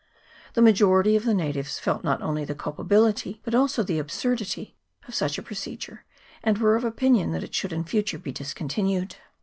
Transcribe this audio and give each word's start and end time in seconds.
The 0.55 0.63
majority 0.63 1.15
of 1.15 1.25
the 1.25 1.33
natives 1.35 1.77
felt 1.77 2.03
not 2.03 2.23
only 2.23 2.43
the 2.43 2.55
culpability, 2.55 3.39
but 3.45 3.53
also 3.53 3.83
the 3.83 3.99
absurdity, 3.99 4.75
of 5.07 5.13
such 5.13 5.37
a 5.37 5.43
procedure, 5.43 6.05
and 6.43 6.57
were 6.57 6.75
of 6.75 6.83
opinion 6.83 7.33
that 7.33 7.43
it 7.43 7.53
should 7.53 7.71
in 7.71 7.83
future 7.83 8.17
be 8.17 8.31
discontinued. 8.31 9.17